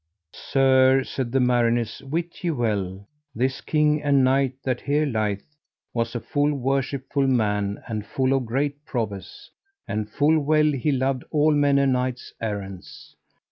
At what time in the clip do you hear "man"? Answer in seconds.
7.27-7.83